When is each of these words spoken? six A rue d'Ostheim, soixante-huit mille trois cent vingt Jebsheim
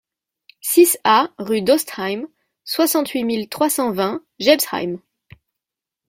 six 0.61 0.97
A 1.05 1.29
rue 1.37 1.61
d'Ostheim, 1.61 2.25
soixante-huit 2.63 3.23
mille 3.23 3.49
trois 3.49 3.69
cent 3.69 3.91
vingt 3.91 4.23
Jebsheim 4.39 4.99